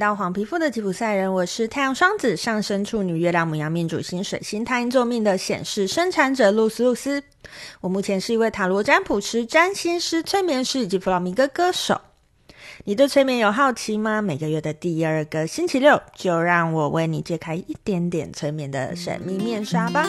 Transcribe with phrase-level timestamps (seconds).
[0.00, 7.22] 到黄皮肤的吉普赛人，我是太阳双子上升处女月亮母羊命主星水星太阴座命的显示生产者露丝露丝。
[7.82, 12.00] 我目前是一位塔罗占卜师、占星师、催眠师以及弗朗明哥歌手。
[12.84, 14.22] 你对催眠有好奇吗？
[14.22, 20.08] 每个月的第二个星期六，就让我为你揭开一点点催眠的神秘面纱吧。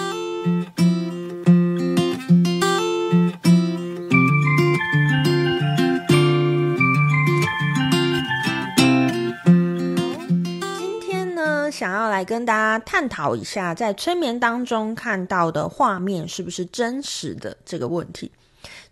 [11.82, 18.32] 想要来跟大家探讨一下，在催眠当中看到的画面是不是真实的这个问题。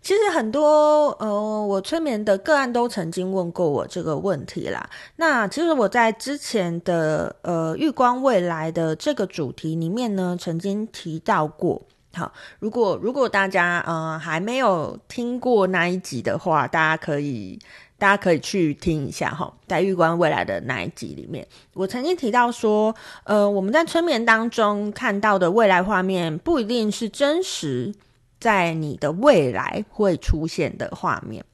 [0.02, 4.90] 其实很多呃，我催眠的个案都曾经问过我这个问题啦。
[5.14, 11.80] 那其实我在之前的呃预观未来的这个主题里面呢，曾经提到过。
[12.12, 17.58] 好，如果如果大家呃还没有听过那一集的话，大家可以。
[18.00, 22.94] 大家可以去听一下哈，在预观未来的那一集里面，我曾经提到说，
[23.24, 27.94] 呃，我们在催眠当中看到的未来画面，不一定是真实
[28.38, 31.44] 在你的未来会出现的画面，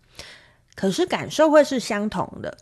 [0.77, 2.57] 可是感受会是相同的。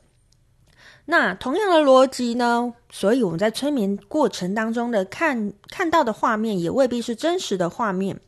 [1.06, 8.18] 那同样的逻辑呢，所以我们在催眠过程当中的看看到的画面，也未必是真实的画面。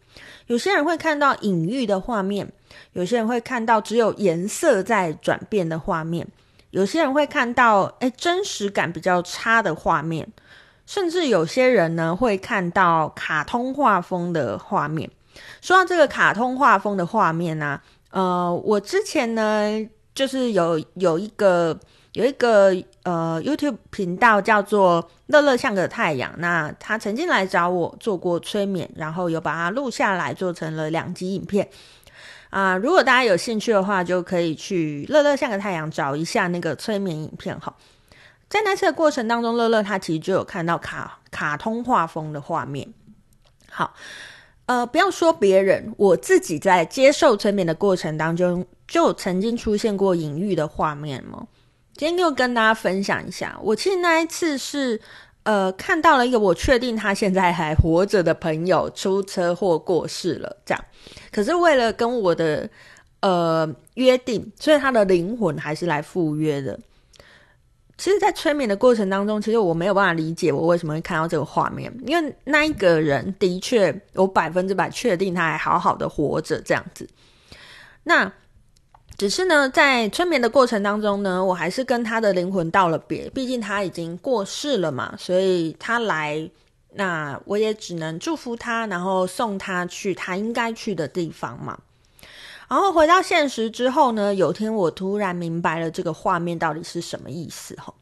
[0.46, 2.52] 有些人会看到隐喻的画面。
[2.92, 6.26] 有些人会看到只有颜色在转变的画面，
[6.70, 10.26] 有些人会看到诶真实感比较差的画面，
[10.84, 15.10] 甚至有些人呢会看到卡通画风的画面。
[15.60, 19.70] 说到这个卡通画风的画面呢、啊，呃，我之前呢
[20.14, 21.78] 就是有有一个
[22.16, 31.68] 有一个呃 YouTube 频道叫做乐乐像个太阳，那他曾经来找我做过催眠，然后有把它录下来做成了两集影片。
[32.48, 37.76] 啊，如果大家有兴趣的话，就可以去乐乐像个太阳找一下那个催眠影片哈。
[38.48, 42.94] 在那次的过程当中，乐乐他其实就有看到卡卡通画风的画面。
[43.70, 43.92] 好，
[44.64, 51.46] 呃，不要说别人，我自己在接受催眠的过程当中，就曾经出现过隐喻的画面吗。
[51.96, 55.00] 今天就跟大家分享一下，我其实那一次是。
[55.46, 60.84] 呃，看到了一个我确定他现在还活着的朋友出车祸过世了，这样。
[61.30, 62.68] 可是为了跟我的
[63.20, 66.76] 呃约定，所以他的灵魂还是来赴约的。
[67.96, 77.08] 其实，在催眠的过程当中，其实我没有办法理解我为什么会看到这个画面，因为那一个人的确，我百分之百确定他还好好的活着，这样子。
[78.02, 78.32] 那。
[79.18, 86.50] 只是呢，在催眠的过程当中呢，我还是跟他的灵魂道了别，毕竟他已经过世了嘛，所以他来，
[86.92, 91.78] 那我也只能祝福他，然后送他去他应该去的地方嘛。
[92.68, 97.94] 然后回到现实之后呢，有天我突然明白了这个画面到底是什么意思哈，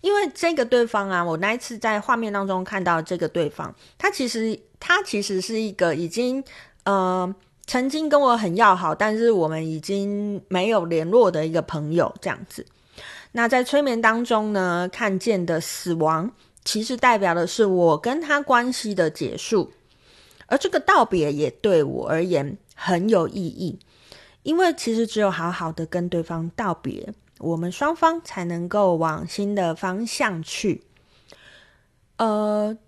[0.00, 6.42] 因为这个对方啊，我那一次在画面当中看到这个对方，他其实他其实是一个已经
[6.82, 7.32] 呃。
[7.68, 12.64] 曾经跟我很要好，但是我们已经没有联络的一个朋友，这样子。
[13.32, 16.32] 那在催眠当中呢，看见的死亡，
[16.64, 19.70] 其实代表的是我跟他关系的结束，
[20.46, 23.78] 而这个道别也对我而言很有意义，
[24.44, 30.84] 因为其实只有好好的跟对方道别，我们双方才能够往新的方向去。
[32.16, 32.78] 呃。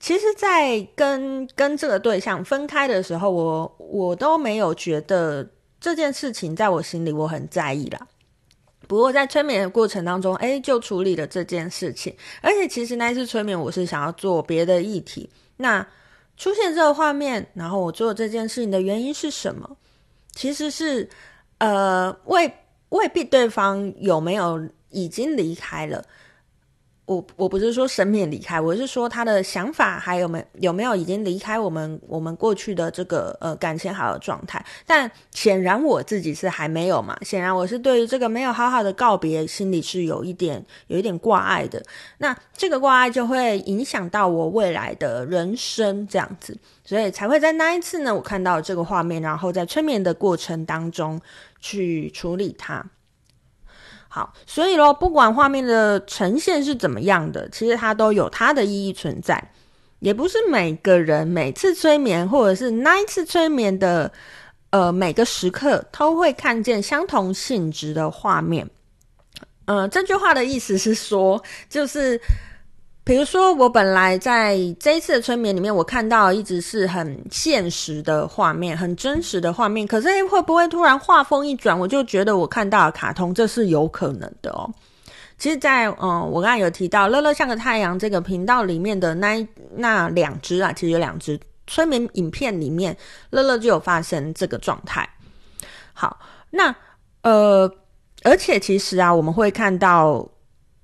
[0.00, 5.46] 其实，在跟跟这个对象分开的时候，我我都没有觉得
[5.78, 8.08] 这件事情在我心里我很在意啦。
[8.88, 12.16] 不过在催眠的过程当中，哎，就处理了这件事情。
[12.40, 15.28] 而且，其实那一次催眠，我是想要做别的议题。
[15.58, 15.86] 那
[16.38, 19.76] 出现这个画面，然后我做这件事情的原因是什么？
[20.32, 21.06] 其实是
[21.58, 22.50] 呃，未
[22.88, 26.02] 未必对方有没有已经离开了。
[27.10, 34.64] 我我不是说生命离开，我是说他的想法还有没，有没有已经离开我们我们过去的这个呃感情好的状态？
[34.86, 41.82] 但显然我自己是还没有嘛，显然我是对于这个没有好好的告别，心里是有一点有一点挂碍的。
[42.18, 51.20] 那这个挂碍就会影响到我未来的人生这样子，所以才会在那一次呢，我看到这个画面，然后在催眠的过程当中
[51.58, 52.86] 去处理它。
[54.12, 59.52] 好，所以咯，不管画面的呈现是怎么样的，其实它都有它的意义存在。
[60.00, 64.10] 也不是每个人每次催眠，或者是那一次催眠的，
[64.70, 68.68] 呃，每个时刻都会看见相同性质的画面。
[69.66, 72.20] 嗯，这句话的意思是说，就是。
[73.10, 79.84] 比如说，我本来在这一次的催眠里面，我看到一直是很现实的画面，很真实的画面。
[79.84, 83.34] 可是，会不会突然画风一转，我就觉得我看到了卡通？
[83.34, 84.72] 这是有可能的哦。
[85.38, 91.36] 其实在，嗯，我刚才有提到“乐乐像个太阳”这个频道里面的那那两只啊，其实有两只
[91.66, 92.96] 催眠影片里面，
[93.30, 95.08] 乐乐就有发生这个状态。
[95.92, 96.16] 好，
[96.50, 96.72] 那
[97.22, 97.68] 呃，
[98.22, 100.24] 而且其实啊，我们会看到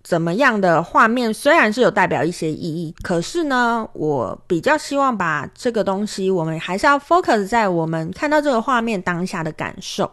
[0.07, 10.09] 怎么样的画面，虽然是有代表一些意义，可是呢，我比较希望把这个东西，我们还是要 focus 在我们看到这个画面当下的感受，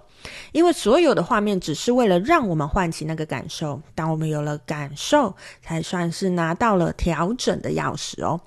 [0.51, 3.80] 因为所有的画面只是为了让我们唤起那个感受。
[3.94, 8.42] 当我们有了感受，才算是拿到了调整的钥匙哦。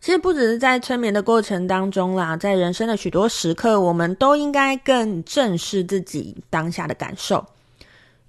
[0.00, 7.44] 其实不只是在催眠的过程当中啦，在人生的许多时刻，我们都应该更正视自己当下的感受，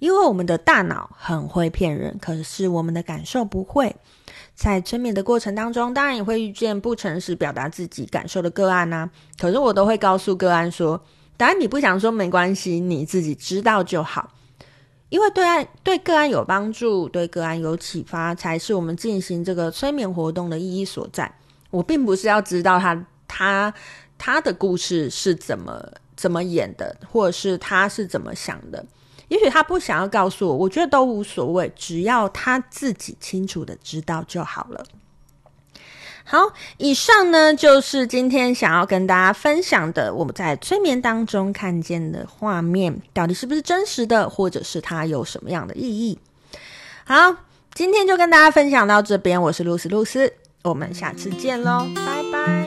[0.02, 3.94] 因为我们的大脑很会骗人，可是我们的感受不会。
[4.52, 9.08] 在催眠的过程当中，当然也会遇见不诚实表达自己感受的个案呐，
[9.38, 11.00] 可是我都会告诉个案说，
[11.36, 14.32] 当然你不想说没关系，你自己知道就好，
[15.08, 21.32] 因为对案对个案有帮助，对个案有启发，才是我们进行这个催眠活动的意义所在。
[21.70, 23.72] 我并不是要知道他他
[24.18, 25.80] 他的故事是怎么
[26.16, 28.84] 怎么演的，或者是他是怎么想的。
[29.32, 34.84] 也许他不想要告诉我，我觉得都无所谓，只要他自己清楚的知道就好了。
[36.22, 46.18] 好，以上呢就是今天想要跟大家分享的，我们在催眠当中看见的画面，到底是不是真实的，或者是它有什么样的意义？
[47.06, 47.36] 好，
[47.72, 50.34] 今天就跟大家分享到这边，我是露丝露丝。
[50.62, 52.61] 我们下次见喽，拜拜。